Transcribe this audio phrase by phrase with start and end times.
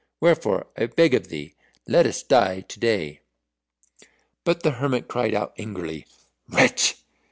[0.19, 1.53] Wherefore I beg of thee,
[1.85, 3.19] let us die to day."
[4.43, 6.07] But the hermit cried out angrily,
[6.49, 6.97] "Wretch!